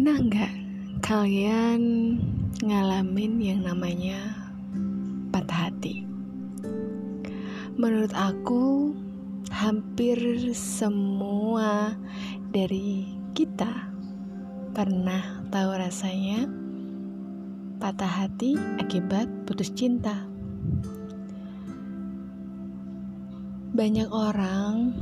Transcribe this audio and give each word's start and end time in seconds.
Pernah 0.00 0.16
nggak 0.32 0.54
kalian 1.04 1.82
ngalamin 2.64 3.36
yang 3.36 3.68
namanya 3.68 4.32
patah 5.28 5.68
hati? 5.68 6.08
Menurut 7.76 8.08
aku, 8.16 8.96
hampir 9.52 10.16
semua 10.56 12.00
dari 12.48 13.12
kita 13.36 13.92
pernah 14.72 15.44
tahu 15.52 15.68
rasanya 15.76 16.48
patah 17.76 18.24
hati 18.24 18.56
akibat 18.80 19.28
putus 19.44 19.68
cinta. 19.76 20.16
Banyak 23.76 24.08
orang 24.08 24.96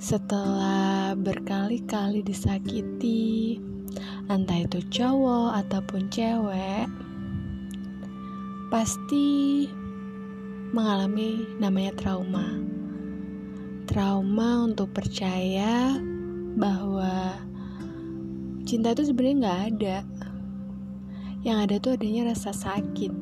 setelah 0.00 1.12
berkali-kali 1.12 2.24
disakiti, 2.24 3.60
entah 4.32 4.64
itu 4.64 4.80
cowok 4.88 5.60
ataupun 5.60 6.08
cewek, 6.08 6.88
pasti 8.72 9.68
mengalami 10.72 11.44
namanya 11.60 11.92
trauma. 12.00 12.48
Trauma 13.84 14.64
untuk 14.64 14.88
percaya 14.96 16.00
bahwa 16.56 17.36
cinta 18.64 18.96
itu 18.96 19.04
sebenarnya 19.04 19.36
nggak 19.36 19.60
ada. 19.76 19.98
Yang 21.44 21.58
ada 21.60 21.74
tuh 21.76 21.92
adanya 22.00 22.32
rasa 22.32 22.56
sakit, 22.56 23.12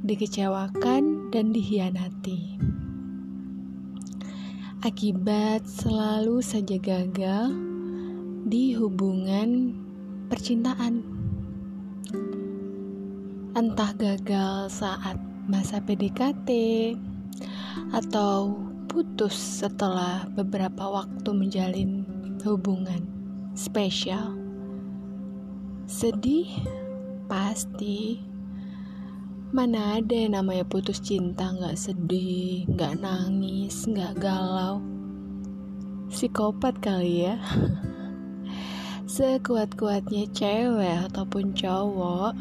dikecewakan 0.00 1.28
dan 1.28 1.52
dihianati 1.52 2.56
akibat 4.78 5.66
selalu 5.66 6.38
saja 6.38 6.78
gagal 6.78 7.50
di 8.46 8.78
hubungan 8.78 9.74
percintaan. 10.30 11.02
Entah 13.58 13.90
gagal 13.98 14.70
saat 14.70 15.18
masa 15.50 15.82
PDKT 15.82 16.48
atau 17.90 18.54
putus 18.86 19.34
setelah 19.34 20.30
beberapa 20.30 20.86
waktu 20.86 21.30
menjalin 21.34 22.06
hubungan 22.46 23.02
spesial. 23.58 24.38
Sedih 25.90 26.46
pasti 27.26 28.27
Mana 29.48 29.96
ada 29.96 30.12
yang 30.12 30.36
namanya 30.36 30.60
putus 30.68 31.00
cinta 31.00 31.48
gak 31.56 31.80
sedih, 31.80 32.68
gak 32.68 33.00
nangis, 33.00 33.88
gak 33.88 34.20
galau 34.20 34.84
Psikopat 36.12 36.76
kali 36.84 37.24
ya 37.24 37.40
Sekuat-kuatnya 39.16 40.28
cewek 40.36 41.08
ataupun 41.08 41.56
cowok 41.56 42.36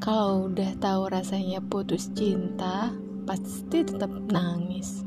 Kalau 0.00 0.48
udah 0.48 0.80
tahu 0.80 1.12
rasanya 1.12 1.60
putus 1.60 2.08
cinta 2.16 2.88
Pasti 3.28 3.84
tetap 3.84 4.08
nangis 4.32 5.04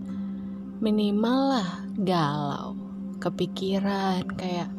Minimal 0.86 1.40
lah 1.50 1.70
galau 1.98 2.78
Kepikiran 3.18 4.38
kayak 4.38 4.70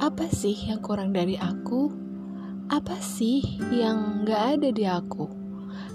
Apa 0.00 0.24
sih 0.32 0.56
yang 0.56 0.80
kurang 0.80 1.12
dari 1.12 1.36
aku? 1.36 1.92
Apa 2.72 2.96
sih 2.96 3.44
yang 3.68 4.24
gak 4.24 4.56
ada 4.56 4.72
di 4.72 4.88
aku? 4.88 5.41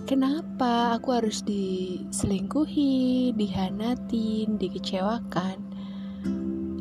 Kenapa 0.07 0.95
aku 0.95 1.19
harus 1.19 1.43
diselingkuhi, 1.43 3.35
dihanatin, 3.35 4.55
dikecewakan? 4.55 5.59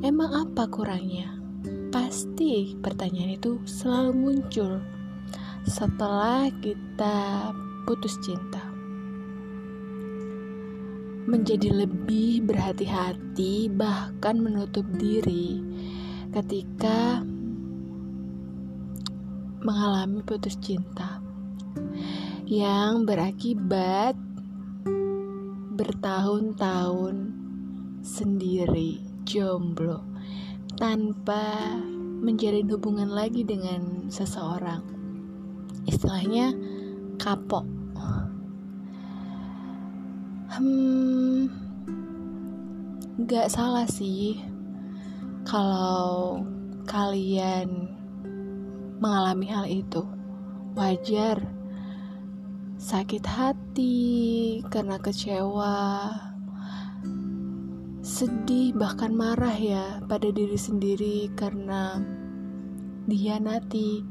Emang 0.07 0.31
apa 0.47 0.71
kurangnya? 0.71 1.35
Pasti 1.91 2.79
pertanyaan 2.79 3.35
itu 3.35 3.59
selalu 3.67 4.13
muncul 4.15 4.79
setelah 5.67 6.47
kita 6.63 7.51
putus 7.83 8.15
cinta. 8.23 8.63
Menjadi 11.27 11.75
lebih 11.75 12.47
berhati-hati, 12.47 13.67
bahkan 13.75 14.39
menutup 14.39 14.87
diri 14.95 15.59
ketika 16.31 17.27
mengalami 19.67 20.23
putus 20.23 20.55
cinta 20.63 21.16
yang 22.47 23.03
berakibat 23.03 24.15
bertahun-tahun 25.75 27.35
sendiri 28.07 29.03
jomblo 29.27 30.07
tanpa 30.79 31.75
menjalin 32.23 32.71
hubungan 32.71 33.11
lagi 33.11 33.43
dengan 33.43 34.07
seseorang. 34.07 34.79
Istilahnya 35.91 36.55
kapok. 37.19 37.67
Hmm, 40.55 41.51
gak 43.27 43.51
salah 43.51 43.91
sih 43.91 44.39
kalau 45.43 46.47
kalian 46.87 47.91
mengalami 49.03 49.51
hal 49.51 49.67
itu. 49.67 50.07
Wajar 50.79 51.56
sakit 52.77 53.25
hati 53.25 53.97
karena 54.69 55.01
kecewa, 55.01 56.13
sedih, 58.05 58.77
bahkan 58.77 59.17
marah 59.17 59.57
ya 59.57 60.05
pada 60.05 60.29
diri 60.29 60.61
sendiri 60.61 61.33
karena 61.33 62.05
dihianati. 63.09 64.05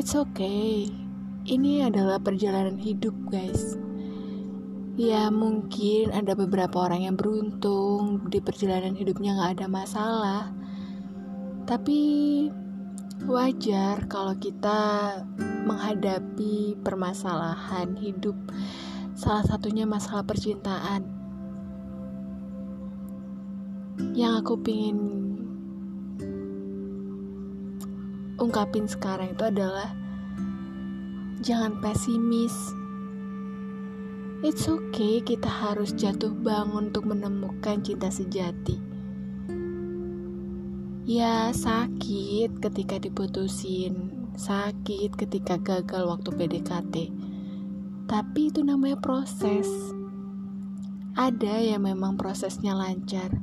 It's 0.00 0.16
okay, 0.16 0.88
ini 1.44 1.84
adalah 1.84 2.16
perjalanan 2.24 2.80
hidup, 2.80 3.14
guys. 3.28 3.76
Ya, 4.96 5.28
mungkin 5.28 6.10
ada 6.10 6.32
beberapa 6.34 6.88
orang 6.88 7.04
yang 7.04 7.16
beruntung 7.20 8.26
di 8.32 8.40
perjalanan 8.40 8.96
hidupnya 8.96 9.36
gak 9.36 9.60
ada 9.60 9.66
masalah, 9.70 10.42
tapi 11.68 12.00
wajar 13.28 14.08
kalau 14.08 14.34
kita 14.38 14.80
menghadapi 15.68 16.80
permasalahan 16.80 17.92
hidup, 18.00 18.34
salah 19.12 19.44
satunya 19.44 19.84
masalah 19.84 20.24
percintaan. 20.24 21.04
Yang 24.16 24.32
aku 24.40 24.54
pingin 24.64 24.98
ungkapin 28.40 28.88
sekarang 28.88 29.36
itu 29.36 29.44
adalah 29.44 29.92
jangan 31.44 31.76
pesimis. 31.84 32.54
It's 34.38 34.70
okay, 34.70 35.18
kita 35.18 35.50
harus 35.50 35.92
jatuh 35.98 36.30
bangun 36.30 36.94
untuk 36.94 37.10
menemukan 37.10 37.82
cinta 37.82 38.06
sejati. 38.06 38.78
Ya, 41.08 41.50
sakit 41.50 42.62
ketika 42.62 43.02
diputusin, 43.02 44.17
sakit 44.38 45.18
ketika 45.18 45.58
gagal 45.58 46.06
waktu 46.06 46.30
PDKT. 46.30 46.94
Tapi 48.06 48.40
itu 48.48 48.62
namanya 48.62 48.96
proses. 49.02 49.66
Ada 51.18 51.58
yang 51.60 51.84
memang 51.84 52.14
prosesnya 52.14 52.78
lancar. 52.78 53.34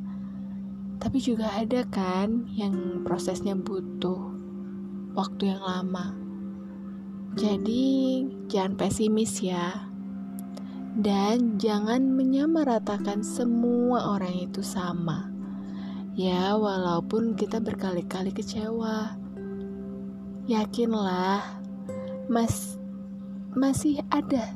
Tapi 0.98 1.20
juga 1.20 1.52
ada 1.52 1.84
kan 1.92 2.48
yang 2.56 3.04
prosesnya 3.04 3.54
butuh 3.54 4.32
waktu 5.14 5.52
yang 5.52 5.62
lama. 5.62 6.16
Jadi 7.36 8.24
jangan 8.48 8.80
pesimis 8.80 9.44
ya. 9.44 9.92
Dan 10.96 11.60
jangan 11.60 12.16
menyamaratakan 12.16 13.20
semua 13.20 14.16
orang 14.16 14.48
itu 14.48 14.64
sama. 14.64 15.28
Ya, 16.16 16.56
walaupun 16.56 17.36
kita 17.36 17.60
berkali-kali 17.60 18.32
kecewa 18.32 19.25
yakinlah 20.46 21.42
mas 22.30 22.78
masih 23.58 24.02
ada. 24.14 24.54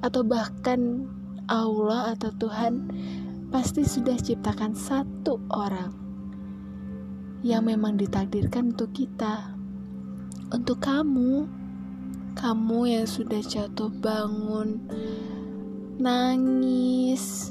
Atau 0.00 0.22
bahkan 0.24 1.04
Allah 1.50 2.14
atau 2.14 2.30
Tuhan 2.38 2.88
pasti 3.52 3.82
sudah 3.84 4.14
ciptakan 4.14 4.72
satu 4.72 5.42
orang 5.50 5.92
yang 7.40 7.66
memang 7.66 7.96
ditakdirkan 7.98 8.76
untuk 8.76 8.92
kita 8.96 9.52
untuk 10.52 10.80
kamu. 10.80 11.48
Kamu 12.38 12.86
yang 12.86 13.02
sudah 13.02 13.42
jatuh 13.42 13.90
bangun 13.98 14.78
nangis 15.98 17.50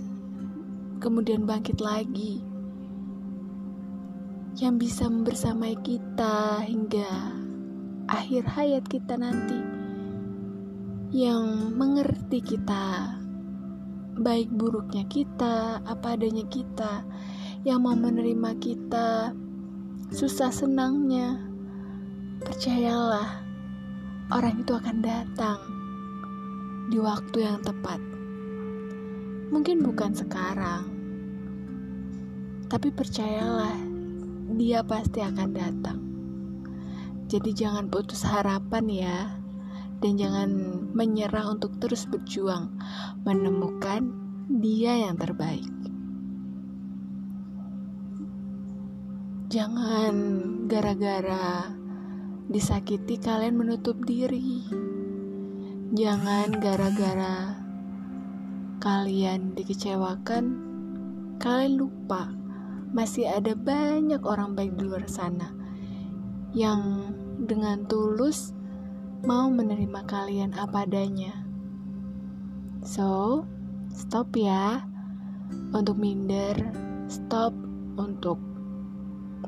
kemudian 1.04 1.44
bangkit 1.44 1.84
lagi 1.84 2.47
yang 4.58 4.82
bisa 4.82 5.06
membersamai 5.06 5.78
kita 5.86 6.66
hingga 6.66 7.30
akhir 8.10 8.42
hayat 8.58 8.82
kita 8.90 9.14
nanti, 9.14 9.62
yang 11.14 11.78
mengerti 11.78 12.42
kita, 12.42 13.22
baik 14.18 14.50
buruknya 14.50 15.06
kita, 15.06 15.78
apa 15.86 16.18
adanya 16.18 16.42
kita, 16.50 17.06
yang 17.70 17.86
mau 17.86 17.94
menerima 17.94 18.58
kita 18.58 19.30
susah 20.10 20.50
senangnya. 20.50 21.38
Percayalah, 22.42 23.46
orang 24.34 24.66
itu 24.66 24.74
akan 24.74 24.98
datang 25.06 25.60
di 26.90 26.98
waktu 26.98 27.46
yang 27.46 27.62
tepat. 27.62 28.02
Mungkin 29.54 29.86
bukan 29.86 30.18
sekarang, 30.18 30.90
tapi 32.74 32.90
percayalah, 32.90 33.87
dia 34.60 34.84
pasti 34.84 35.22
akan 35.22 35.50
datang. 35.54 36.00
Jadi, 37.30 37.54
jangan 37.54 37.88
putus 37.88 38.26
harapan, 38.28 38.86
ya, 38.90 39.20
dan 39.98 40.14
jangan 40.18 40.50
menyerah 40.94 41.50
untuk 41.50 41.82
terus 41.82 42.06
berjuang 42.06 42.78
menemukan 43.26 44.14
dia 44.50 45.10
yang 45.10 45.18
terbaik. 45.18 45.66
Jangan 49.48 50.14
gara-gara 50.68 51.72
disakiti 52.52 53.18
kalian 53.18 53.56
menutup 53.58 53.98
diri. 54.06 54.68
Jangan 55.98 56.52
gara-gara 56.60 57.58
kalian 58.78 59.56
dikecewakan, 59.56 60.46
kalian 61.40 61.74
lupa 61.80 62.37
masih 62.92 63.28
ada 63.28 63.54
banyak 63.54 64.20
orang 64.24 64.56
baik 64.56 64.76
di 64.80 64.84
luar 64.88 65.06
sana 65.08 65.52
yang 66.56 67.14
dengan 67.44 67.86
tulus 67.86 68.56
mau 69.26 69.50
menerima 69.50 70.02
kalian 70.06 70.54
apa 70.56 70.86
adanya. 70.86 71.34
So, 72.86 73.44
stop 73.92 74.34
ya 74.38 74.86
untuk 75.74 75.98
minder, 75.98 76.56
stop 77.10 77.52
untuk 77.98 78.38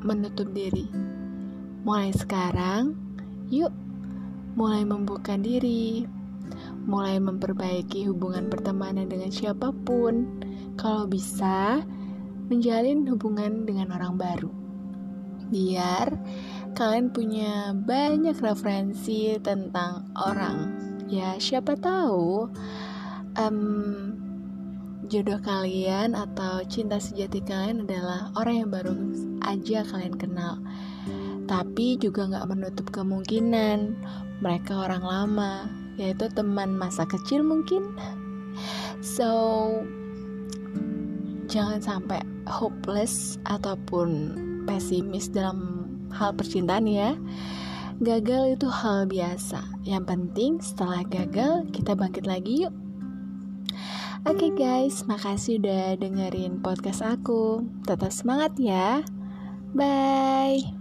menutup 0.01 0.51
diri. 0.51 0.89
Mulai 1.85 2.11
sekarang, 2.13 2.97
yuk 3.47 3.71
mulai 4.57 4.83
membuka 4.83 5.39
diri, 5.39 6.03
mulai 6.83 7.21
memperbaiki 7.21 8.09
hubungan 8.09 8.49
pertemanan 8.51 9.07
dengan 9.07 9.31
siapa 9.31 9.71
pun. 9.85 10.27
Kalau 10.75 11.05
bisa, 11.05 11.83
menjalin 12.49 13.05
hubungan 13.07 13.63
dengan 13.63 13.93
orang 13.93 14.17
baru. 14.17 14.51
Biar 15.49 16.13
kalian 16.73 17.09
punya 17.13 17.73
banyak 17.73 18.37
referensi 18.41 19.37
tentang 19.41 20.09
orang. 20.17 20.73
Ya, 21.09 21.37
siapa 21.41 21.73
tahu 21.73 22.49
um, 23.37 23.59
jodoh 25.09 25.41
kalian 25.41 26.13
atau 26.13 26.61
cinta 26.69 27.01
sejati 27.01 27.41
kalian 27.41 27.89
adalah 27.89 28.29
orang 28.37 28.55
yang 28.65 28.69
baru 28.69 28.93
aja 29.41 29.81
kalian 29.89 30.15
kenal. 30.17 30.61
Tapi 31.49 31.97
juga 31.97 32.29
nggak 32.29 32.49
menutup 32.49 32.87
kemungkinan 32.93 33.97
mereka 34.37 34.85
orang 34.85 35.01
lama, 35.01 35.65
yaitu 35.97 36.29
teman 36.29 36.77
masa 36.77 37.09
kecil 37.09 37.41
mungkin. 37.41 37.89
So, 39.01 39.29
jangan 41.49 41.81
sampai 41.81 42.21
hopeless 42.45 43.41
ataupun 43.49 44.37
pesimis 44.69 45.33
dalam 45.33 45.89
hal 46.13 46.37
percintaan 46.37 46.85
ya. 46.85 47.17
Gagal 47.99 48.55
itu 48.55 48.67
hal 48.71 49.09
biasa. 49.09 49.59
Yang 49.83 50.03
penting 50.07 50.51
setelah 50.63 51.03
gagal 51.03 51.67
kita 51.75 51.97
bangkit 51.97 52.23
lagi 52.23 52.63
yuk. 52.63 52.73
Oke 54.27 54.51
okay 54.51 54.51
guys, 54.55 55.03
makasih 55.07 55.59
udah 55.59 55.95
dengerin 55.99 56.63
podcast 56.63 57.03
aku. 57.03 57.65
Tetap 57.83 58.11
semangat 58.11 58.55
ya. 58.55 59.03
Bye. 59.75 60.78